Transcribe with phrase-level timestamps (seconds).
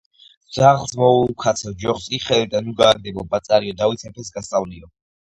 [0.53, 4.95] ვძაღლს მიულაქუცე, ჯოხს კი ხელიდან ნუ გააგდებო ბაწარიო დავით მეფეს გასწავლიო